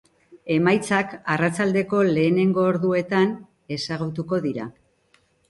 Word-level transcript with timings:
Emaitzak 0.53 1.11
arratsaldeko 1.33 1.99
lehenengo 2.07 2.65
orduetan 2.71 3.37
ezagutuko 3.79 4.43
dira. 4.49 4.69